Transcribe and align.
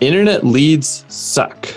Internet 0.00 0.46
leads 0.46 1.04
suck. 1.08 1.68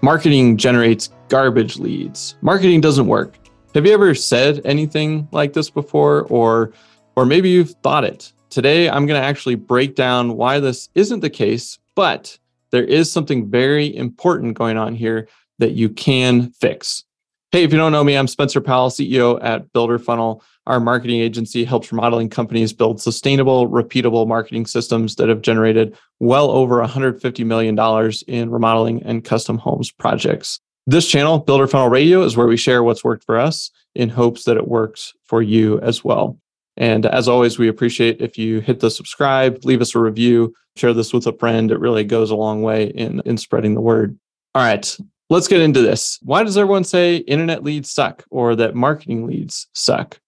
Marketing 0.00 0.56
generates 0.56 1.10
garbage 1.28 1.76
leads. 1.76 2.36
Marketing 2.40 2.80
doesn't 2.80 3.06
work. 3.06 3.34
Have 3.74 3.84
you 3.84 3.92
ever 3.92 4.14
said 4.14 4.62
anything 4.64 5.28
like 5.32 5.52
this 5.52 5.68
before 5.68 6.22
or 6.30 6.72
or 7.14 7.26
maybe 7.26 7.50
you've 7.50 7.72
thought 7.82 8.04
it? 8.04 8.32
Today 8.48 8.88
I'm 8.88 9.04
going 9.04 9.20
to 9.20 9.26
actually 9.26 9.56
break 9.56 9.94
down 9.96 10.38
why 10.38 10.60
this 10.60 10.88
isn't 10.94 11.20
the 11.20 11.28
case, 11.28 11.78
but 11.94 12.38
there 12.70 12.84
is 12.84 13.12
something 13.12 13.50
very 13.50 13.94
important 13.94 14.56
going 14.56 14.78
on 14.78 14.94
here 14.94 15.28
that 15.58 15.72
you 15.72 15.90
can 15.90 16.50
fix. 16.52 17.04
Hey, 17.50 17.64
if 17.64 17.72
you 17.72 17.78
don't 17.78 17.92
know 17.92 18.04
me, 18.04 18.14
I'm 18.14 18.26
Spencer 18.26 18.60
Powell, 18.60 18.90
CEO 18.90 19.42
at 19.42 19.72
Builder 19.72 19.98
Funnel. 19.98 20.44
Our 20.66 20.80
marketing 20.80 21.20
agency 21.20 21.64
helps 21.64 21.90
remodeling 21.90 22.28
companies 22.28 22.74
build 22.74 23.00
sustainable, 23.00 23.70
repeatable 23.70 24.28
marketing 24.28 24.66
systems 24.66 25.14
that 25.14 25.30
have 25.30 25.40
generated 25.40 25.96
well 26.20 26.50
over 26.50 26.76
$150 26.84 27.46
million 27.46 28.12
in 28.26 28.50
remodeling 28.50 29.02
and 29.02 29.24
custom 29.24 29.56
homes 29.56 29.90
projects. 29.90 30.60
This 30.86 31.08
channel, 31.08 31.38
Builder 31.38 31.66
Funnel 31.66 31.88
Radio, 31.88 32.20
is 32.20 32.36
where 32.36 32.46
we 32.46 32.58
share 32.58 32.82
what's 32.82 33.02
worked 33.02 33.24
for 33.24 33.38
us 33.38 33.70
in 33.94 34.10
hopes 34.10 34.44
that 34.44 34.58
it 34.58 34.68
works 34.68 35.14
for 35.24 35.40
you 35.40 35.80
as 35.80 36.04
well. 36.04 36.38
And 36.76 37.06
as 37.06 37.28
always, 37.28 37.58
we 37.58 37.68
appreciate 37.68 38.20
if 38.20 38.36
you 38.36 38.60
hit 38.60 38.80
the 38.80 38.90
subscribe, 38.90 39.64
leave 39.64 39.80
us 39.80 39.94
a 39.94 40.00
review, 40.00 40.52
share 40.76 40.92
this 40.92 41.14
with 41.14 41.26
a 41.26 41.32
friend. 41.32 41.70
It 41.70 41.80
really 41.80 42.04
goes 42.04 42.30
a 42.30 42.36
long 42.36 42.60
way 42.60 42.88
in, 42.88 43.22
in 43.24 43.38
spreading 43.38 43.74
the 43.74 43.80
word. 43.80 44.18
All 44.54 44.62
right, 44.62 44.98
let's 45.30 45.48
get 45.48 45.60
into 45.60 45.82
this. 45.82 46.18
Why 46.22 46.42
does 46.42 46.56
everyone 46.56 46.84
say 46.84 47.16
internet 47.16 47.62
leads 47.62 47.90
suck 47.90 48.24
or 48.30 48.56
that 48.56 48.74
marketing 48.74 49.26
leads 49.26 49.68
suck? 49.72 50.18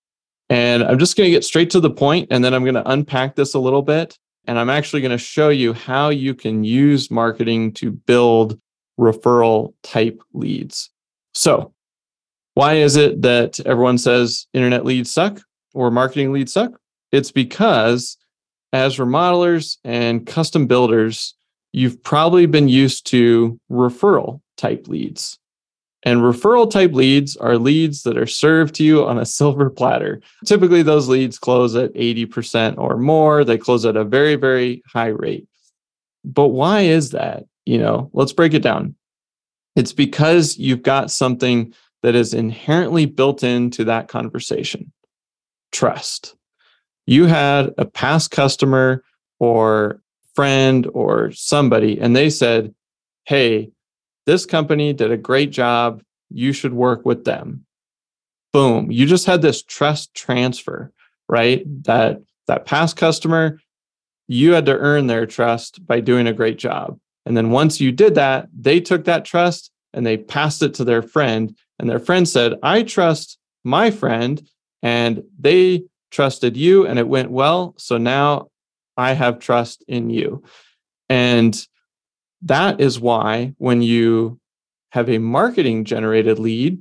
And 0.48 0.82
I'm 0.82 0.98
just 0.98 1.16
going 1.16 1.28
to 1.28 1.30
get 1.30 1.44
straight 1.44 1.70
to 1.70 1.80
the 1.80 1.90
point 1.90 2.28
and 2.30 2.44
then 2.44 2.54
I'm 2.54 2.64
going 2.64 2.74
to 2.74 2.90
unpack 2.90 3.36
this 3.36 3.54
a 3.54 3.60
little 3.60 3.82
bit. 3.82 4.18
And 4.46 4.58
I'm 4.58 4.70
actually 4.70 5.02
going 5.02 5.10
to 5.10 5.18
show 5.18 5.50
you 5.50 5.72
how 5.72 6.08
you 6.08 6.34
can 6.34 6.64
use 6.64 7.10
marketing 7.10 7.72
to 7.74 7.92
build 7.92 8.58
referral 8.98 9.74
type 9.82 10.20
leads. 10.32 10.90
So, 11.34 11.72
why 12.54 12.74
is 12.74 12.96
it 12.96 13.22
that 13.22 13.60
everyone 13.60 13.98
says 13.98 14.46
internet 14.52 14.84
leads 14.84 15.10
suck 15.10 15.40
or 15.72 15.90
marketing 15.90 16.32
leads 16.32 16.52
suck? 16.52 16.72
It's 17.12 17.30
because 17.30 18.16
as 18.72 18.96
remodelers 18.96 19.76
and 19.84 20.26
custom 20.26 20.66
builders, 20.66 21.34
you've 21.72 22.02
probably 22.02 22.46
been 22.46 22.68
used 22.68 23.06
to 23.08 23.58
referral 23.70 24.40
type 24.60 24.86
leads. 24.86 25.38
And 26.02 26.20
referral 26.20 26.70
type 26.70 26.92
leads 26.92 27.36
are 27.36 27.58
leads 27.58 28.04
that 28.04 28.16
are 28.16 28.26
served 28.26 28.74
to 28.76 28.84
you 28.84 29.04
on 29.04 29.18
a 29.18 29.26
silver 29.38 29.68
platter. 29.68 30.20
Typically, 30.46 30.82
those 30.82 31.08
leads 31.08 31.38
close 31.38 31.74
at 31.74 31.92
80% 31.94 32.78
or 32.78 32.96
more. 32.96 33.44
They 33.44 33.58
close 33.58 33.84
at 33.84 33.96
a 33.96 34.04
very, 34.04 34.36
very 34.36 34.82
high 34.86 35.08
rate. 35.08 35.46
But 36.24 36.48
why 36.48 36.82
is 36.82 37.10
that? 37.10 37.44
You 37.66 37.78
know, 37.78 38.10
let's 38.12 38.32
break 38.32 38.54
it 38.54 38.62
down. 38.62 38.94
It's 39.76 39.92
because 39.92 40.58
you've 40.58 40.82
got 40.82 41.10
something 41.10 41.74
that 42.02 42.14
is 42.14 42.34
inherently 42.34 43.06
built 43.06 43.42
into 43.42 43.84
that 43.84 44.08
conversation 44.08 44.92
trust. 45.72 46.34
You 47.06 47.26
had 47.26 47.72
a 47.78 47.84
past 47.84 48.30
customer 48.30 49.04
or 49.38 50.00
friend 50.34 50.86
or 50.92 51.32
somebody, 51.32 52.00
and 52.00 52.14
they 52.14 52.30
said, 52.30 52.74
Hey, 53.24 53.70
this 54.26 54.46
company 54.46 54.92
did 54.92 55.10
a 55.10 55.16
great 55.16 55.50
job. 55.50 56.02
You 56.30 56.52
should 56.52 56.72
work 56.72 57.04
with 57.04 57.24
them. 57.24 57.64
Boom. 58.52 58.90
You 58.90 59.06
just 59.06 59.26
had 59.26 59.42
this 59.42 59.62
trust 59.62 60.14
transfer, 60.14 60.92
right? 61.28 61.62
That 61.84 62.20
that 62.46 62.66
past 62.66 62.96
customer, 62.96 63.60
you 64.26 64.52
had 64.52 64.66
to 64.66 64.76
earn 64.76 65.06
their 65.06 65.26
trust 65.26 65.86
by 65.86 66.00
doing 66.00 66.26
a 66.26 66.32
great 66.32 66.58
job. 66.58 66.98
And 67.26 67.36
then 67.36 67.50
once 67.50 67.80
you 67.80 67.92
did 67.92 68.14
that, 68.16 68.48
they 68.56 68.80
took 68.80 69.04
that 69.04 69.24
trust 69.24 69.70
and 69.92 70.04
they 70.04 70.16
passed 70.16 70.62
it 70.62 70.74
to 70.74 70.84
their 70.84 71.02
friend. 71.02 71.56
And 71.78 71.88
their 71.88 71.98
friend 71.98 72.28
said, 72.28 72.54
I 72.62 72.82
trust 72.82 73.38
my 73.64 73.90
friend. 73.90 74.42
And 74.82 75.22
they 75.38 75.84
trusted 76.10 76.56
you 76.56 76.86
and 76.86 76.98
it 76.98 77.08
went 77.08 77.30
well. 77.30 77.74
So 77.76 77.98
now 77.98 78.48
I 78.96 79.12
have 79.12 79.38
trust 79.38 79.84
in 79.86 80.10
you. 80.10 80.42
And 81.08 81.54
that 82.42 82.80
is 82.80 82.98
why 82.98 83.54
when 83.58 83.82
you 83.82 84.40
have 84.92 85.08
a 85.08 85.18
marketing 85.18 85.84
generated 85.84 86.38
lead, 86.38 86.80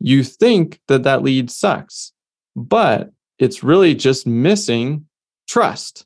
you 0.00 0.24
think 0.24 0.80
that 0.88 1.04
that 1.04 1.22
lead 1.22 1.50
sucks, 1.50 2.12
but 2.56 3.10
it's 3.38 3.62
really 3.62 3.94
just 3.94 4.26
missing 4.26 5.06
trust. 5.48 6.04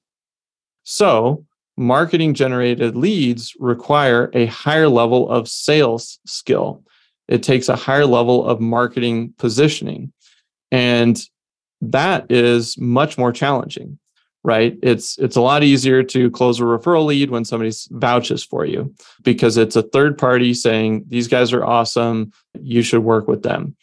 So, 0.85 1.45
marketing 1.77 2.35
generated 2.35 2.97
leads 2.97 3.55
require 3.59 4.31
a 4.35 4.47
higher 4.47 4.89
level 4.89 5.29
of 5.29 5.49
sales 5.49 6.19
skill. 6.27 6.83
It 7.29 7.43
takes 7.43 7.69
a 7.69 7.77
higher 7.77 8.07
level 8.07 8.47
of 8.47 8.61
marketing 8.61 9.35
positioning. 9.39 10.13
And 10.71 11.21
that 11.81 12.31
is 12.31 12.79
much 12.79 13.19
more 13.19 13.33
challenging 13.33 13.99
right? 14.47 14.79
It's 14.81 15.19
it's 15.19 15.35
a 15.35 15.41
lot 15.41 15.65
easier 15.65 16.05
to 16.05 16.31
close 16.31 16.61
a 16.61 16.63
referral 16.63 17.07
lead 17.07 17.31
when 17.31 17.45
somebody 17.45 17.73
vouches 17.91 18.45
for 18.45 18.65
you 18.65 18.95
because 19.25 19.57
it's 19.57 19.75
a 19.75 19.83
third 19.83 20.17
party 20.17 20.55
saying 20.55 21.05
these 21.09 21.27
guys 21.27 21.53
are 21.53 21.65
awesome. 21.65 22.33
You 22.55 22.83
should 22.83 23.03
work 23.03 23.27
with 23.27 23.43
them. 23.43 23.75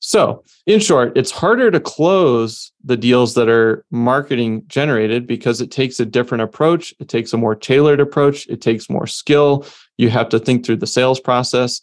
So 0.00 0.44
in 0.66 0.80
short 0.80 1.16
it's 1.16 1.30
harder 1.30 1.70
to 1.70 1.80
close 1.80 2.72
the 2.84 2.98
deals 2.98 3.32
that 3.34 3.48
are 3.48 3.86
marketing 3.90 4.64
generated 4.66 5.26
because 5.26 5.62
it 5.62 5.70
takes 5.70 5.98
a 5.98 6.04
different 6.04 6.42
approach. 6.42 6.92
It 7.00 7.08
takes 7.08 7.32
a 7.32 7.38
more 7.38 7.54
tailored 7.54 7.98
approach. 7.98 8.46
It 8.48 8.60
takes 8.60 8.90
more 8.90 9.06
skill. 9.06 9.64
You 9.96 10.10
have 10.10 10.28
to 10.28 10.38
think 10.38 10.66
through 10.66 10.76
the 10.76 10.86
sales 10.86 11.20
process. 11.20 11.80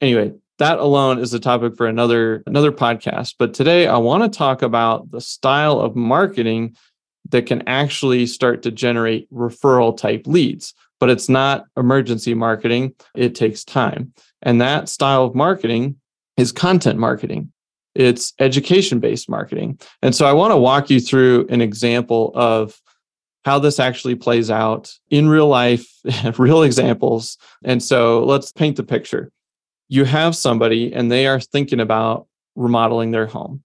Anyway 0.00 0.32
that 0.58 0.78
alone 0.78 1.18
is 1.18 1.34
a 1.34 1.40
topic 1.40 1.76
for 1.76 1.88
another 1.88 2.44
another 2.46 2.70
podcast. 2.70 3.34
But 3.38 3.54
today 3.54 3.88
i 3.88 3.96
want 3.96 4.22
to 4.22 4.38
talk 4.38 4.62
about 4.62 5.10
the 5.10 5.20
style 5.20 5.80
of 5.80 5.96
marketing 5.96 6.76
that 7.32 7.46
can 7.46 7.66
actually 7.66 8.26
start 8.26 8.62
to 8.62 8.70
generate 8.70 9.30
referral 9.32 9.96
type 9.96 10.26
leads. 10.26 10.72
But 11.00 11.10
it's 11.10 11.28
not 11.28 11.64
emergency 11.76 12.32
marketing, 12.32 12.94
it 13.16 13.34
takes 13.34 13.64
time. 13.64 14.12
And 14.42 14.60
that 14.60 14.88
style 14.88 15.24
of 15.24 15.34
marketing 15.34 15.96
is 16.36 16.52
content 16.52 16.98
marketing, 16.98 17.52
it's 17.94 18.32
education 18.38 19.00
based 19.00 19.28
marketing. 19.28 19.80
And 20.00 20.14
so 20.14 20.26
I 20.26 20.32
want 20.32 20.52
to 20.52 20.56
walk 20.56 20.90
you 20.90 21.00
through 21.00 21.48
an 21.48 21.60
example 21.60 22.30
of 22.34 22.80
how 23.44 23.58
this 23.58 23.80
actually 23.80 24.14
plays 24.14 24.50
out 24.50 24.92
in 25.10 25.28
real 25.28 25.48
life, 25.48 25.86
real 26.38 26.62
examples. 26.62 27.36
And 27.64 27.82
so 27.82 28.24
let's 28.24 28.52
paint 28.52 28.76
the 28.76 28.84
picture. 28.84 29.32
You 29.88 30.04
have 30.04 30.36
somebody 30.36 30.92
and 30.92 31.10
they 31.10 31.26
are 31.26 31.40
thinking 31.40 31.80
about 31.80 32.28
remodeling 32.54 33.10
their 33.10 33.26
home. 33.26 33.62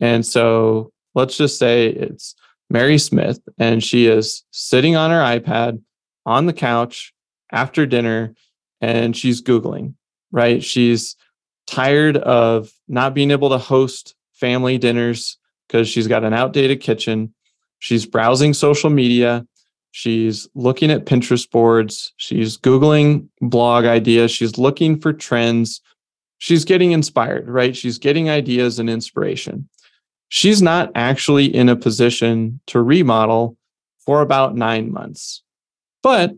And 0.00 0.26
so 0.26 0.92
let's 1.14 1.36
just 1.36 1.58
say 1.58 1.86
it's 1.86 2.34
Mary 2.70 2.98
Smith, 2.98 3.40
and 3.58 3.82
she 3.82 4.06
is 4.06 4.44
sitting 4.50 4.96
on 4.96 5.10
her 5.10 5.20
iPad 5.20 5.80
on 6.26 6.46
the 6.46 6.52
couch 6.52 7.12
after 7.52 7.86
dinner 7.86 8.34
and 8.80 9.16
she's 9.16 9.40
Googling, 9.42 9.94
right? 10.30 10.62
She's 10.62 11.16
tired 11.66 12.16
of 12.18 12.70
not 12.88 13.14
being 13.14 13.30
able 13.30 13.50
to 13.50 13.58
host 13.58 14.14
family 14.32 14.78
dinners 14.78 15.38
because 15.66 15.88
she's 15.88 16.06
got 16.06 16.24
an 16.24 16.34
outdated 16.34 16.80
kitchen. 16.80 17.32
She's 17.78 18.04
browsing 18.04 18.52
social 18.52 18.90
media. 18.90 19.46
She's 19.92 20.48
looking 20.54 20.90
at 20.90 21.06
Pinterest 21.06 21.48
boards. 21.50 22.12
She's 22.16 22.58
Googling 22.58 23.28
blog 23.40 23.84
ideas. 23.84 24.30
She's 24.30 24.58
looking 24.58 25.00
for 25.00 25.12
trends. 25.12 25.80
She's 26.38 26.64
getting 26.64 26.92
inspired, 26.92 27.48
right? 27.48 27.76
She's 27.76 27.98
getting 27.98 28.28
ideas 28.28 28.78
and 28.78 28.90
inspiration 28.90 29.68
she's 30.34 30.60
not 30.60 30.90
actually 30.96 31.46
in 31.46 31.68
a 31.68 31.76
position 31.76 32.58
to 32.66 32.82
remodel 32.82 33.56
for 34.04 34.20
about 34.20 34.56
nine 34.56 34.90
months. 34.90 35.44
But 36.02 36.34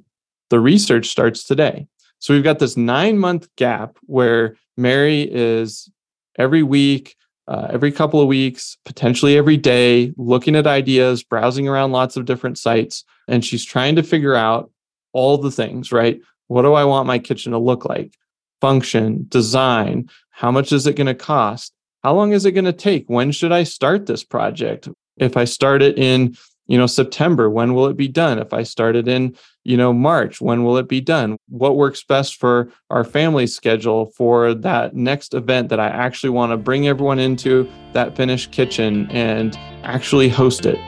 the 0.50 0.60
research 0.60 1.06
starts 1.06 1.44
today. 1.44 1.86
So 2.18 2.34
we've 2.34 2.44
got 2.44 2.58
this 2.58 2.76
nine 2.76 3.16
month 3.16 3.48
gap 3.56 3.96
where 4.02 4.58
Mary 4.76 5.22
is 5.22 5.90
every 6.38 6.62
week 6.62 7.16
uh, 7.48 7.68
every 7.70 7.92
couple 7.92 8.20
of 8.20 8.26
weeks, 8.26 8.76
potentially 8.84 9.38
every 9.38 9.56
day, 9.56 10.12
looking 10.16 10.56
at 10.56 10.66
ideas, 10.66 11.22
browsing 11.22 11.68
around 11.68 11.92
lots 11.92 12.16
of 12.16 12.24
different 12.24 12.58
sites. 12.58 13.04
And 13.28 13.44
she's 13.44 13.64
trying 13.64 13.94
to 13.96 14.02
figure 14.02 14.34
out 14.34 14.70
all 15.12 15.38
the 15.38 15.52
things, 15.52 15.92
right? 15.92 16.20
What 16.48 16.62
do 16.62 16.74
I 16.74 16.84
want 16.84 17.06
my 17.06 17.20
kitchen 17.20 17.52
to 17.52 17.58
look 17.58 17.84
like? 17.84 18.12
Function, 18.60 19.26
design, 19.28 20.10
how 20.30 20.50
much 20.50 20.72
is 20.72 20.88
it 20.88 20.96
going 20.96 21.06
to 21.06 21.14
cost? 21.14 21.72
How 22.02 22.14
long 22.14 22.32
is 22.32 22.44
it 22.44 22.52
going 22.52 22.66
to 22.66 22.72
take? 22.72 23.06
When 23.08 23.32
should 23.32 23.52
I 23.52 23.64
start 23.64 24.06
this 24.06 24.24
project? 24.24 24.88
If 25.16 25.36
I 25.36 25.44
start 25.44 25.82
it 25.82 25.98
in 25.98 26.36
you 26.66 26.76
know 26.76 26.86
september 26.86 27.48
when 27.48 27.74
will 27.74 27.86
it 27.86 27.96
be 27.96 28.08
done 28.08 28.38
if 28.38 28.52
i 28.52 28.62
start 28.62 28.96
it 28.96 29.06
in 29.06 29.36
you 29.64 29.76
know 29.76 29.92
march 29.92 30.40
when 30.40 30.64
will 30.64 30.76
it 30.76 30.88
be 30.88 31.00
done 31.00 31.36
what 31.48 31.76
works 31.76 32.02
best 32.02 32.36
for 32.36 32.68
our 32.90 33.04
family 33.04 33.46
schedule 33.46 34.06
for 34.16 34.52
that 34.52 34.94
next 34.94 35.34
event 35.34 35.68
that 35.68 35.80
i 35.80 35.86
actually 35.86 36.30
want 36.30 36.50
to 36.50 36.56
bring 36.56 36.88
everyone 36.88 37.18
into 37.18 37.70
that 37.92 38.16
finished 38.16 38.50
kitchen 38.50 39.08
and 39.10 39.56
actually 39.84 40.28
host 40.28 40.66
it 40.66 40.78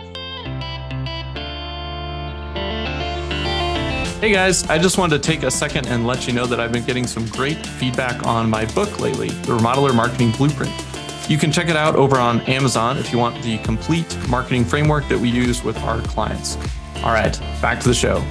Hey 4.21 4.33
guys, 4.33 4.69
I 4.69 4.79
just 4.79 4.99
wanted 4.99 5.23
to 5.23 5.25
take 5.25 5.45
a 5.45 5.51
second 5.51 5.87
and 5.87 6.05
let 6.05 6.27
you 6.27 6.33
know 6.33 6.45
that 6.47 6.59
I've 6.59 6.73
been 6.73 6.85
getting 6.85 7.07
some 7.07 7.25
great 7.29 7.65
feedback 7.65 8.27
on 8.27 8.51
my 8.51 8.65
book 8.75 8.99
lately, 8.99 9.29
The 9.29 9.57
Remodeler 9.57 9.95
Marketing 9.95 10.33
Blueprint. 10.33 10.88
You 11.29 11.37
can 11.37 11.53
check 11.53 11.69
it 11.69 11.77
out 11.77 11.95
over 11.95 12.17
on 12.17 12.41
Amazon 12.43 12.97
if 12.97 13.13
you 13.13 13.19
want 13.19 13.43
the 13.43 13.59
complete 13.59 14.17
marketing 14.31 14.65
framework 14.65 15.07
that 15.09 15.19
we 15.19 15.29
use 15.29 15.63
with 15.63 15.77
our 15.81 16.01
clients. 16.01 16.57
All 17.05 17.13
right, 17.13 17.39
back 17.61 17.81
to 17.81 17.89
the 17.89 17.95
show. 17.95 18.25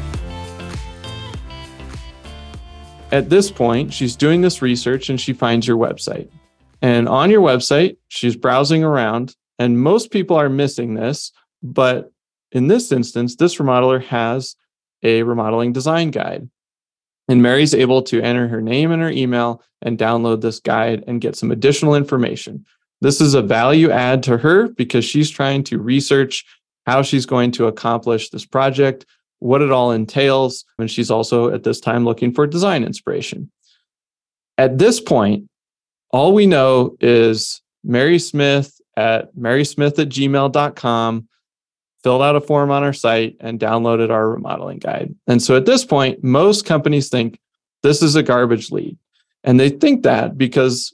At 3.12 3.30
this 3.30 3.52
point, 3.52 3.94
she's 3.94 4.16
doing 4.16 4.42
this 4.42 4.64
research 4.64 5.10
and 5.12 5.22
she 5.22 5.32
finds 5.32 5.68
your 5.68 5.78
website. 5.78 6.28
And 6.82 7.08
on 7.08 7.30
your 7.30 7.42
website, 7.42 7.98
she's 8.08 8.36
browsing 8.36 8.84
around, 8.84 9.36
and 9.60 9.80
most 9.80 10.10
people 10.10 10.36
are 10.36 10.50
missing 10.50 10.96
this. 10.96 11.32
But 11.62 12.12
in 12.52 12.68
this 12.68 12.92
instance, 12.92 13.36
this 13.36 13.58
remodeler 13.58 14.04
has 14.06 14.56
a 15.04 15.22
remodeling 15.22 15.72
design 15.72 16.10
guide. 16.10 16.50
And 17.28 17.44
Mary's 17.44 17.76
able 17.76 18.02
to 18.04 18.22
enter 18.22 18.48
her 18.48 18.62
name 18.62 18.92
and 18.92 19.04
her 19.04 19.10
email 19.10 19.62
and 19.84 20.00
download 20.00 20.42
this 20.42 20.60
guide 20.60 21.04
and 21.06 21.22
get 21.22 21.36
some 21.36 21.52
additional 21.52 21.94
information. 21.94 22.66
This 23.02 23.22
is 23.22 23.34
a 23.34 23.42
value 23.42 23.92
add 23.92 24.24
to 24.24 24.38
her 24.38 24.70
because 24.70 25.06
she's 25.06 25.30
trying 25.30 25.64
to 25.66 25.80
research 25.80 26.46
how 26.86 27.02
she's 27.02 27.26
going 27.26 27.52
to 27.52 27.68
accomplish 27.68 28.30
this 28.30 28.46
project, 28.46 29.06
what 29.40 29.62
it 29.62 29.72
all 29.72 29.92
entails. 29.92 30.66
And 30.80 30.90
she's 30.90 31.12
also 31.12 31.54
at 31.54 31.64
this 31.64 31.80
time 31.80 32.06
looking 32.06 32.34
for 32.34 32.48
design 32.48 32.84
inspiration. 32.84 33.52
At 34.58 34.78
this 34.80 35.00
point, 35.00 35.50
all 36.12 36.34
we 36.34 36.48
know 36.48 36.96
is 37.00 37.62
Mary 37.84 38.18
Smith 38.18 38.80
at 38.96 39.36
marysmith 39.36 40.00
at 40.00 40.10
gmail.com 40.10 41.28
filled 42.04 42.22
out 42.22 42.36
a 42.36 42.42
form 42.42 42.72
on 42.72 42.84
our 42.84 42.94
site 42.94 43.36
and 43.40 43.60
downloaded 43.60 44.10
our 44.10 44.30
remodeling 44.30 44.80
guide. 44.80 45.14
And 45.28 45.42
so 45.42 45.56
at 45.56 45.66
this 45.66 45.86
point, 45.86 46.24
most 46.24 46.66
companies 46.66 47.10
think 47.10 47.40
this 47.84 48.02
is 48.02 48.16
a 48.16 48.24
garbage 48.24 48.72
lead. 48.72 48.98
And 49.44 49.60
they 49.60 49.70
think 49.70 50.04
that 50.04 50.38
because 50.38 50.94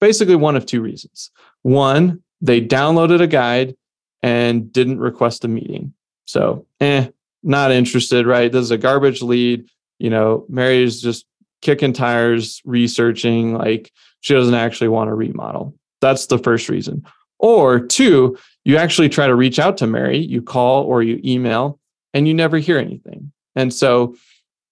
basically 0.00 0.36
one 0.36 0.56
of 0.56 0.66
two 0.66 0.80
reasons. 0.80 1.30
One, 1.62 2.22
they 2.40 2.60
downloaded 2.60 3.20
a 3.20 3.26
guide 3.26 3.76
and 4.22 4.72
didn't 4.72 5.00
request 5.00 5.44
a 5.44 5.48
meeting. 5.48 5.94
So, 6.26 6.66
eh, 6.80 7.08
not 7.42 7.70
interested, 7.70 8.26
right? 8.26 8.50
This 8.50 8.62
is 8.62 8.70
a 8.70 8.78
garbage 8.78 9.22
lead. 9.22 9.68
You 9.98 10.10
know, 10.10 10.44
Mary 10.48 10.82
is 10.82 11.00
just 11.00 11.24
kicking 11.62 11.92
tires, 11.92 12.60
researching, 12.64 13.54
like 13.54 13.92
she 14.20 14.34
doesn't 14.34 14.54
actually 14.54 14.88
want 14.88 15.08
to 15.08 15.14
remodel. 15.14 15.74
That's 16.00 16.26
the 16.26 16.38
first 16.38 16.68
reason. 16.68 17.04
Or 17.38 17.80
two, 17.80 18.36
you 18.64 18.76
actually 18.76 19.08
try 19.08 19.26
to 19.26 19.34
reach 19.34 19.58
out 19.58 19.76
to 19.78 19.86
Mary, 19.86 20.18
you 20.18 20.42
call 20.42 20.84
or 20.84 21.02
you 21.02 21.20
email, 21.24 21.78
and 22.12 22.26
you 22.26 22.34
never 22.34 22.58
hear 22.58 22.78
anything. 22.78 23.32
And 23.54 23.72
so 23.72 24.16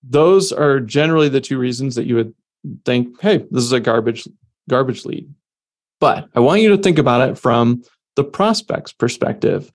those 0.02 0.52
are 0.52 0.80
generally 0.80 1.28
the 1.28 1.40
two 1.40 1.58
reasons 1.58 1.94
that 1.94 2.06
you 2.06 2.16
would 2.16 2.34
think, 2.84 3.20
hey, 3.20 3.38
this 3.50 3.64
is 3.64 3.72
a 3.72 3.80
garbage 3.80 4.28
garbage 4.68 5.04
lead. 5.04 5.32
But 6.00 6.28
I 6.34 6.40
want 6.40 6.60
you 6.60 6.70
to 6.70 6.82
think 6.82 6.98
about 6.98 7.28
it 7.28 7.38
from 7.38 7.82
the 8.16 8.24
prospect's 8.24 8.92
perspective. 8.92 9.72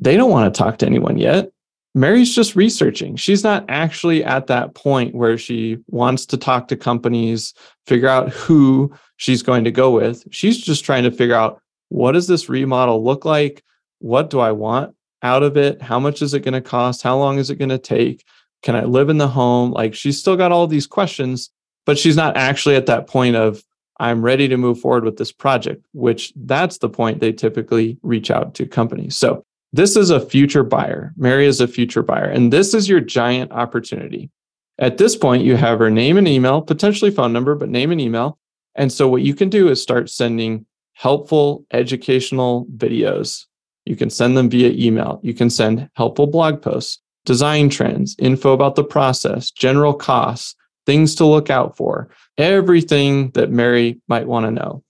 They 0.00 0.16
don't 0.16 0.30
want 0.30 0.52
to 0.52 0.58
talk 0.58 0.78
to 0.78 0.86
anyone 0.86 1.18
yet. 1.18 1.50
Mary's 1.94 2.34
just 2.34 2.54
researching. 2.54 3.16
She's 3.16 3.42
not 3.42 3.64
actually 3.68 4.22
at 4.22 4.48
that 4.48 4.74
point 4.74 5.14
where 5.14 5.38
she 5.38 5.78
wants 5.88 6.26
to 6.26 6.36
talk 6.36 6.68
to 6.68 6.76
companies, 6.76 7.54
figure 7.86 8.08
out 8.08 8.28
who 8.30 8.94
she's 9.16 9.42
going 9.42 9.64
to 9.64 9.70
go 9.70 9.90
with. 9.90 10.22
She's 10.30 10.58
just 10.58 10.84
trying 10.84 11.04
to 11.04 11.10
figure 11.10 11.34
out 11.34 11.62
what 11.88 12.12
does 12.12 12.26
this 12.26 12.50
remodel 12.50 13.02
look 13.02 13.24
like? 13.24 13.64
What 14.00 14.28
do 14.28 14.40
I 14.40 14.52
want 14.52 14.94
out 15.22 15.42
of 15.42 15.56
it? 15.56 15.80
How 15.80 15.98
much 15.98 16.20
is 16.20 16.34
it 16.34 16.40
going 16.40 16.52
to 16.52 16.60
cost? 16.60 17.02
How 17.02 17.16
long 17.16 17.38
is 17.38 17.48
it 17.48 17.56
going 17.56 17.70
to 17.70 17.78
take? 17.78 18.24
Can 18.62 18.76
I 18.76 18.84
live 18.84 19.08
in 19.08 19.16
the 19.16 19.28
home? 19.28 19.70
Like 19.70 19.94
she's 19.94 20.18
still 20.18 20.36
got 20.36 20.52
all 20.52 20.66
these 20.66 20.86
questions, 20.86 21.50
but 21.86 21.98
she's 21.98 22.16
not 22.16 22.36
actually 22.36 22.76
at 22.76 22.86
that 22.86 23.06
point 23.06 23.36
of 23.36 23.62
I'm 23.98 24.22
ready 24.22 24.48
to 24.48 24.56
move 24.56 24.80
forward 24.80 25.04
with 25.04 25.16
this 25.16 25.32
project, 25.32 25.84
which 25.92 26.32
that's 26.36 26.78
the 26.78 26.88
point 26.88 27.20
they 27.20 27.32
typically 27.32 27.98
reach 28.02 28.30
out 28.30 28.54
to 28.54 28.66
companies. 28.66 29.16
So 29.16 29.44
this 29.72 29.96
is 29.96 30.10
a 30.10 30.24
future 30.24 30.62
buyer. 30.62 31.12
Mary 31.16 31.46
is 31.46 31.60
a 31.60 31.68
future 31.68 32.02
buyer, 32.02 32.24
and 32.28 32.52
this 32.52 32.74
is 32.74 32.88
your 32.88 33.00
giant 33.00 33.52
opportunity. 33.52 34.30
At 34.78 34.98
this 34.98 35.16
point, 35.16 35.44
you 35.44 35.56
have 35.56 35.78
her 35.78 35.90
name 35.90 36.18
and 36.18 36.28
email, 36.28 36.60
potentially 36.60 37.10
phone 37.10 37.32
number, 37.32 37.54
but 37.54 37.70
name 37.70 37.90
and 37.90 38.00
email. 38.00 38.38
And 38.74 38.92
so 38.92 39.08
what 39.08 39.22
you 39.22 39.34
can 39.34 39.48
do 39.48 39.68
is 39.68 39.82
start 39.82 40.10
sending 40.10 40.66
helpful 40.92 41.64
educational 41.72 42.66
videos. 42.76 43.46
You 43.86 43.96
can 43.96 44.10
send 44.10 44.36
them 44.36 44.50
via 44.50 44.70
email. 44.70 45.20
You 45.22 45.32
can 45.32 45.48
send 45.48 45.88
helpful 45.94 46.26
blog 46.26 46.60
posts, 46.60 47.00
design 47.24 47.70
trends, 47.70 48.16
info 48.18 48.52
about 48.52 48.74
the 48.74 48.84
process, 48.84 49.50
general 49.50 49.94
costs, 49.94 50.54
things 50.86 51.16
to 51.16 51.26
look 51.26 51.50
out 51.50 51.76
for, 51.76 52.08
everything 52.38 53.30
that 53.30 53.50
Mary 53.50 54.00
might 54.08 54.26
want 54.26 54.46
to 54.46 54.50
know. 54.50 54.82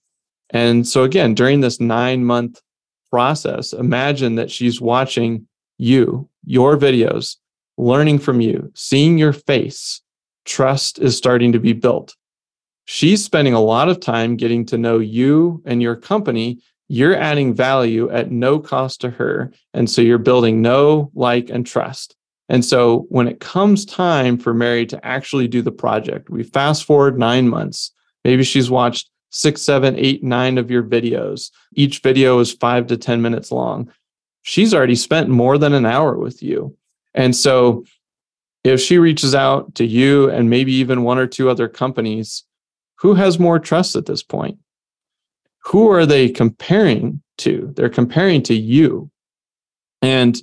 And 0.51 0.87
so, 0.87 1.03
again, 1.03 1.33
during 1.33 1.59
this 1.59 1.81
nine 1.81 2.23
month 2.23 2.61
process, 3.09 3.73
imagine 3.73 4.35
that 4.35 4.51
she's 4.51 4.79
watching 4.79 5.47
you, 5.77 6.29
your 6.45 6.77
videos, 6.77 7.35
learning 7.77 8.19
from 8.19 8.41
you, 8.41 8.71
seeing 8.75 9.17
your 9.17 9.33
face. 9.33 10.01
Trust 10.45 10.99
is 10.99 11.17
starting 11.17 11.51
to 11.51 11.59
be 11.59 11.73
built. 11.73 12.15
She's 12.85 13.23
spending 13.23 13.53
a 13.53 13.59
lot 13.59 13.89
of 13.89 13.99
time 13.99 14.37
getting 14.37 14.65
to 14.67 14.77
know 14.77 14.99
you 14.99 15.61
and 15.65 15.81
your 15.81 15.95
company. 15.95 16.59
You're 16.87 17.17
adding 17.17 17.53
value 17.53 18.09
at 18.09 18.31
no 18.31 18.59
cost 18.59 19.01
to 19.01 19.09
her. 19.09 19.51
And 19.73 19.89
so 19.89 20.01
you're 20.01 20.17
building 20.17 20.61
know, 20.61 21.11
like, 21.13 21.49
and 21.49 21.67
trust. 21.67 22.15
And 22.49 22.63
so 22.63 23.05
when 23.09 23.27
it 23.27 23.39
comes 23.39 23.85
time 23.85 24.37
for 24.37 24.53
Mary 24.53 24.85
to 24.87 25.05
actually 25.05 25.47
do 25.47 25.61
the 25.61 25.71
project, 25.71 26.29
we 26.29 26.43
fast 26.43 26.85
forward 26.85 27.19
nine 27.19 27.49
months. 27.49 27.91
Maybe 28.23 28.43
she's 28.43 28.69
watched 28.69 29.09
six, 29.29 29.61
seven, 29.61 29.95
eight, 29.97 30.23
nine 30.23 30.57
of 30.57 30.71
your 30.71 30.83
videos. 30.83 31.51
Each 31.73 31.99
video 31.99 32.39
is 32.39 32.53
five 32.53 32.87
to 32.87 32.97
10 32.97 33.21
minutes 33.21 33.51
long. 33.51 33.91
She's 34.43 34.73
already 34.73 34.95
spent 34.95 35.29
more 35.29 35.57
than 35.57 35.73
an 35.73 35.85
hour 35.85 36.17
with 36.17 36.41
you. 36.41 36.75
And 37.13 37.35
so 37.35 37.83
if 38.63 38.79
she 38.79 38.97
reaches 38.97 39.35
out 39.35 39.75
to 39.75 39.85
you 39.85 40.29
and 40.29 40.49
maybe 40.49 40.73
even 40.73 41.03
one 41.03 41.17
or 41.17 41.27
two 41.27 41.49
other 41.49 41.67
companies, 41.67 42.43
who 42.95 43.13
has 43.13 43.39
more 43.39 43.59
trust 43.59 43.95
at 43.95 44.05
this 44.05 44.23
point? 44.23 44.57
Who 45.65 45.91
are 45.91 46.05
they 46.05 46.29
comparing 46.29 47.21
to? 47.39 47.73
They're 47.75 47.89
comparing 47.89 48.41
to 48.43 48.55
you. 48.55 49.11
And 50.01 50.41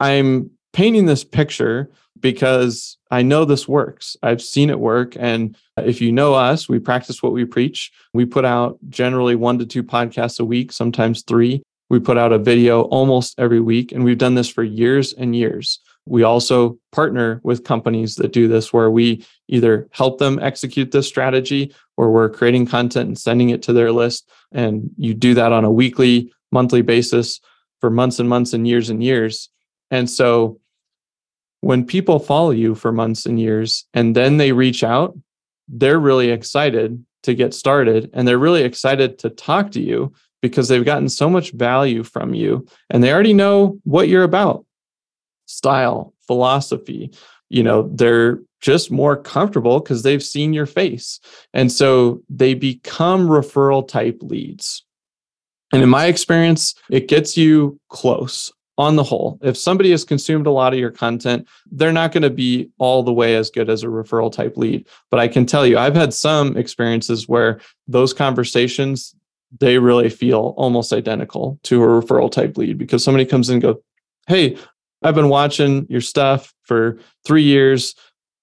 I'm 0.00 0.50
painting 0.78 1.06
this 1.06 1.24
picture 1.24 1.90
because 2.20 2.98
I 3.10 3.22
know 3.22 3.44
this 3.44 3.66
works. 3.66 4.16
I've 4.22 4.40
seen 4.40 4.70
it 4.70 4.78
work. 4.78 5.16
And 5.18 5.56
if 5.76 6.00
you 6.00 6.12
know 6.12 6.34
us, 6.34 6.68
we 6.68 6.78
practice 6.78 7.20
what 7.20 7.32
we 7.32 7.44
preach. 7.44 7.90
We 8.14 8.24
put 8.24 8.44
out 8.44 8.78
generally 8.88 9.34
one 9.34 9.58
to 9.58 9.66
two 9.66 9.82
podcasts 9.82 10.38
a 10.38 10.44
week, 10.44 10.70
sometimes 10.70 11.22
three. 11.22 11.64
We 11.90 11.98
put 11.98 12.16
out 12.16 12.32
a 12.32 12.38
video 12.38 12.82
almost 12.82 13.40
every 13.40 13.58
week, 13.58 13.90
and 13.90 14.04
we've 14.04 14.18
done 14.18 14.36
this 14.36 14.48
for 14.48 14.62
years 14.62 15.12
and 15.14 15.34
years. 15.34 15.80
We 16.06 16.22
also 16.22 16.78
partner 16.92 17.40
with 17.42 17.64
companies 17.64 18.14
that 18.14 18.32
do 18.32 18.46
this 18.46 18.72
where 18.72 18.88
we 18.88 19.26
either 19.48 19.88
help 19.90 20.18
them 20.18 20.38
execute 20.38 20.92
this 20.92 21.08
strategy 21.08 21.74
or 21.96 22.12
we're 22.12 22.30
creating 22.30 22.66
content 22.66 23.08
and 23.08 23.18
sending 23.18 23.50
it 23.50 23.62
to 23.62 23.72
their 23.72 23.90
list. 23.90 24.30
And 24.52 24.90
you 24.96 25.12
do 25.12 25.34
that 25.34 25.50
on 25.50 25.64
a 25.64 25.72
weekly, 25.72 26.32
monthly 26.52 26.82
basis 26.82 27.40
for 27.80 27.90
months 27.90 28.20
and 28.20 28.28
months 28.28 28.52
and 28.52 28.68
years 28.68 28.90
and 28.90 29.02
years. 29.02 29.48
And 29.90 30.08
so 30.08 30.60
when 31.60 31.84
people 31.84 32.18
follow 32.18 32.50
you 32.50 32.74
for 32.74 32.92
months 32.92 33.26
and 33.26 33.40
years 33.40 33.84
and 33.94 34.14
then 34.14 34.36
they 34.36 34.52
reach 34.52 34.84
out, 34.84 35.18
they're 35.68 35.98
really 35.98 36.30
excited 36.30 37.04
to 37.24 37.34
get 37.34 37.52
started 37.52 38.10
and 38.12 38.26
they're 38.26 38.38
really 38.38 38.62
excited 38.62 39.18
to 39.18 39.30
talk 39.30 39.70
to 39.72 39.80
you 39.80 40.12
because 40.40 40.68
they've 40.68 40.84
gotten 40.84 41.08
so 41.08 41.28
much 41.28 41.52
value 41.52 42.02
from 42.02 42.32
you 42.32 42.66
and 42.90 43.02
they 43.02 43.12
already 43.12 43.34
know 43.34 43.78
what 43.84 44.08
you're 44.08 44.22
about 44.22 44.64
style, 45.46 46.14
philosophy. 46.26 47.10
You 47.48 47.62
know, 47.62 47.90
they're 47.94 48.38
just 48.60 48.90
more 48.90 49.16
comfortable 49.16 49.80
because 49.80 50.02
they've 50.02 50.22
seen 50.22 50.52
your 50.52 50.66
face. 50.66 51.20
And 51.54 51.72
so 51.72 52.22
they 52.28 52.54
become 52.54 53.28
referral 53.28 53.86
type 53.86 54.18
leads. 54.20 54.84
And 55.72 55.82
in 55.82 55.88
my 55.88 56.06
experience, 56.06 56.74
it 56.90 57.08
gets 57.08 57.36
you 57.36 57.80
close 57.88 58.52
on 58.78 58.94
the 58.94 59.02
whole. 59.02 59.38
If 59.42 59.56
somebody 59.56 59.90
has 59.90 60.04
consumed 60.04 60.46
a 60.46 60.52
lot 60.52 60.72
of 60.72 60.78
your 60.78 60.92
content, 60.92 61.46
they're 61.70 61.92
not 61.92 62.12
going 62.12 62.22
to 62.22 62.30
be 62.30 62.70
all 62.78 63.02
the 63.02 63.12
way 63.12 63.34
as 63.34 63.50
good 63.50 63.68
as 63.68 63.82
a 63.82 63.88
referral 63.88 64.32
type 64.32 64.56
lead. 64.56 64.86
But 65.10 65.18
I 65.18 65.26
can 65.26 65.44
tell 65.44 65.66
you, 65.66 65.76
I've 65.76 65.96
had 65.96 66.14
some 66.14 66.56
experiences 66.56 67.28
where 67.28 67.60
those 67.88 68.14
conversations, 68.14 69.16
they 69.58 69.78
really 69.78 70.08
feel 70.08 70.54
almost 70.56 70.92
identical 70.92 71.58
to 71.64 71.82
a 71.82 71.86
referral 71.86 72.30
type 72.30 72.56
lead 72.56 72.78
because 72.78 73.02
somebody 73.02 73.26
comes 73.26 73.50
in 73.50 73.54
and 73.54 73.62
go, 73.62 73.82
Hey, 74.28 74.56
I've 75.02 75.14
been 75.14 75.28
watching 75.28 75.86
your 75.88 76.00
stuff 76.00 76.54
for 76.62 76.98
three 77.26 77.42
years. 77.42 77.94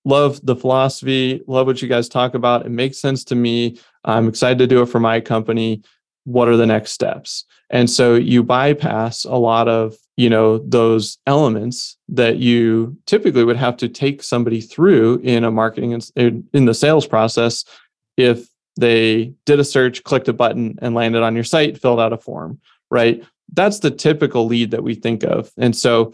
Love 0.04 0.40
the 0.46 0.56
philosophy, 0.56 1.42
love 1.48 1.66
what 1.66 1.82
you 1.82 1.88
guys 1.88 2.08
talk 2.08 2.36
about. 2.36 2.66
It 2.66 2.70
makes 2.70 3.00
sense 3.00 3.24
to 3.26 3.36
me. 3.36 3.80
I'm 4.04 4.28
excited 4.28 4.60
to 4.60 4.68
do 4.68 4.84
it 4.84 4.86
for 4.88 5.00
my 5.00 5.20
company 5.20 5.82
what 6.26 6.48
are 6.48 6.58
the 6.58 6.66
next 6.66 6.92
steps? 6.92 7.46
And 7.70 7.90
so 7.90 8.16
you 8.16 8.44
bypass 8.44 9.26
a 9.26 9.36
lot 9.36 9.68
of 9.68 9.96
you 10.18 10.30
know 10.30 10.60
those 10.60 11.18
elements 11.28 11.98
that 12.10 12.38
you 12.38 12.98
typically 13.06 13.44
would 13.44 13.58
have 13.58 13.78
to 13.78 13.90
take 13.90 14.24
somebody 14.24 14.62
through 14.62 15.20
in 15.24 15.44
a 15.44 15.52
marketing 15.52 16.00
in 16.16 16.66
the 16.66 16.74
sales 16.74 17.08
process 17.08 17.66
if 18.16 18.48
they 18.78 19.34
did 19.46 19.60
a 19.60 19.64
search 19.64 20.04
clicked 20.04 20.28
a 20.28 20.34
button 20.34 20.78
and 20.82 20.96
landed 20.96 21.22
on 21.22 21.36
your 21.36 21.44
site 21.44 21.82
filled 21.82 22.00
out 22.00 22.14
a 22.14 22.18
form 22.18 22.60
right? 22.92 23.24
That's 23.54 23.80
the 23.80 23.92
typical 23.92 24.46
lead 24.46 24.72
that 24.72 24.84
we 24.84 24.96
think 24.96 25.24
of. 25.24 25.52
And 25.58 25.76
so 25.76 26.14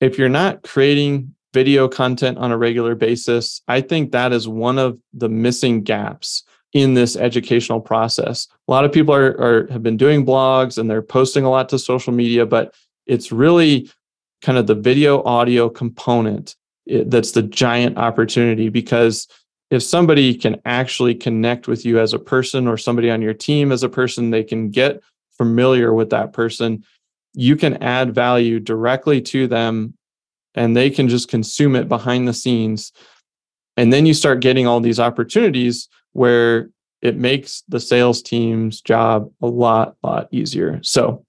if 0.00 0.18
you're 0.18 0.28
not 0.28 0.62
creating 0.62 1.34
video 1.52 1.88
content 1.88 2.36
on 2.36 2.52
a 2.52 2.58
regular 2.58 2.94
basis 2.94 3.62
i 3.66 3.80
think 3.80 4.12
that 4.12 4.30
is 4.30 4.46
one 4.46 4.78
of 4.78 4.98
the 5.14 5.28
missing 5.28 5.82
gaps 5.82 6.42
in 6.76 6.92
this 6.92 7.16
educational 7.16 7.80
process. 7.80 8.48
A 8.68 8.70
lot 8.70 8.84
of 8.84 8.92
people 8.92 9.14
are, 9.14 9.32
are 9.40 9.66
have 9.72 9.82
been 9.82 9.96
doing 9.96 10.26
blogs 10.26 10.76
and 10.76 10.90
they're 10.90 11.00
posting 11.00 11.42
a 11.42 11.50
lot 11.50 11.70
to 11.70 11.78
social 11.78 12.12
media, 12.12 12.44
but 12.44 12.74
it's 13.06 13.32
really 13.32 13.90
kind 14.42 14.58
of 14.58 14.66
the 14.66 14.74
video 14.74 15.22
audio 15.22 15.70
component 15.70 16.54
eh, 16.90 17.04
that's 17.06 17.32
the 17.32 17.42
giant 17.42 17.96
opportunity 17.96 18.68
because 18.68 19.26
if 19.70 19.82
somebody 19.82 20.34
can 20.34 20.60
actually 20.66 21.14
connect 21.14 21.66
with 21.66 21.86
you 21.86 21.98
as 21.98 22.12
a 22.12 22.18
person 22.18 22.68
or 22.68 22.76
somebody 22.76 23.10
on 23.10 23.22
your 23.22 23.32
team 23.32 23.72
as 23.72 23.82
a 23.82 23.88
person, 23.88 24.30
they 24.30 24.44
can 24.44 24.68
get 24.68 25.00
familiar 25.38 25.94
with 25.94 26.10
that 26.10 26.34
person. 26.34 26.84
You 27.32 27.56
can 27.56 27.82
add 27.82 28.14
value 28.14 28.60
directly 28.60 29.22
to 29.22 29.46
them 29.46 29.94
and 30.54 30.76
they 30.76 30.90
can 30.90 31.08
just 31.08 31.28
consume 31.28 31.74
it 31.74 31.88
behind 31.88 32.28
the 32.28 32.34
scenes. 32.34 32.92
And 33.78 33.90
then 33.90 34.04
you 34.04 34.12
start 34.12 34.40
getting 34.40 34.66
all 34.66 34.80
these 34.80 35.00
opportunities 35.00 35.88
where 36.16 36.70
it 37.02 37.16
makes 37.16 37.62
the 37.68 37.78
sales 37.78 38.22
team's 38.22 38.80
job 38.80 39.30
a 39.42 39.46
lot, 39.46 39.96
lot 40.02 40.28
easier. 40.30 40.80
So, 40.82 41.24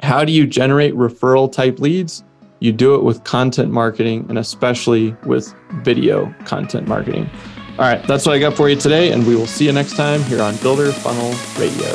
how 0.00 0.24
do 0.24 0.32
you 0.32 0.46
generate 0.46 0.94
referral 0.94 1.52
type 1.52 1.78
leads? 1.78 2.24
You 2.60 2.72
do 2.72 2.94
it 2.94 3.04
with 3.04 3.22
content 3.24 3.70
marketing 3.70 4.26
and 4.28 4.38
especially 4.38 5.14
with 5.24 5.54
video 5.82 6.34
content 6.46 6.88
marketing. 6.88 7.28
All 7.72 7.84
right, 7.84 8.02
that's 8.06 8.24
what 8.24 8.34
I 8.34 8.38
got 8.38 8.56
for 8.56 8.68
you 8.70 8.76
today, 8.76 9.12
and 9.12 9.26
we 9.26 9.36
will 9.36 9.46
see 9.46 9.66
you 9.66 9.72
next 9.72 9.96
time 9.96 10.22
here 10.22 10.40
on 10.40 10.56
Builder 10.58 10.90
Funnel 10.90 11.34
Radio. 11.58 11.90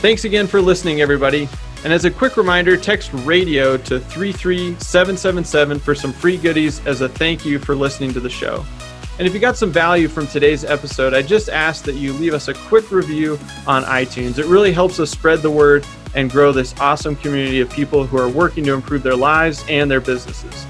Thanks 0.00 0.24
again 0.24 0.46
for 0.46 0.60
listening, 0.60 1.00
everybody. 1.00 1.48
And 1.84 1.92
as 1.92 2.04
a 2.04 2.10
quick 2.10 2.36
reminder, 2.36 2.76
text 2.76 3.10
radio 3.12 3.76
to 3.76 4.00
33777 4.00 5.78
for 5.78 5.94
some 5.94 6.12
free 6.12 6.36
goodies 6.36 6.84
as 6.86 7.02
a 7.02 7.08
thank 7.08 7.44
you 7.44 7.58
for 7.58 7.76
listening 7.76 8.12
to 8.14 8.20
the 8.20 8.30
show. 8.30 8.64
And 9.18 9.26
if 9.26 9.32
you 9.32 9.40
got 9.40 9.56
some 9.56 9.70
value 9.70 10.08
from 10.08 10.26
today's 10.26 10.64
episode, 10.64 11.14
I 11.14 11.22
just 11.22 11.48
ask 11.48 11.84
that 11.84 11.94
you 11.94 12.12
leave 12.12 12.34
us 12.34 12.48
a 12.48 12.54
quick 12.54 12.90
review 12.90 13.38
on 13.66 13.82
iTunes. 13.84 14.38
It 14.38 14.44
really 14.44 14.72
helps 14.72 15.00
us 15.00 15.10
spread 15.10 15.40
the 15.40 15.50
word 15.50 15.86
and 16.14 16.30
grow 16.30 16.52
this 16.52 16.74
awesome 16.78 17.16
community 17.16 17.60
of 17.60 17.70
people 17.70 18.06
who 18.06 18.18
are 18.18 18.28
working 18.28 18.64
to 18.64 18.74
improve 18.74 19.02
their 19.02 19.16
lives 19.16 19.64
and 19.68 19.90
their 19.90 20.00
businesses. 20.00 20.66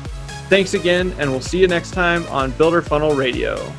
Thanks 0.48 0.74
again, 0.74 1.12
and 1.18 1.28
we'll 1.28 1.40
see 1.40 1.58
you 1.58 1.66
next 1.66 1.90
time 1.90 2.24
on 2.28 2.52
Builder 2.52 2.82
Funnel 2.82 3.16
Radio. 3.16 3.72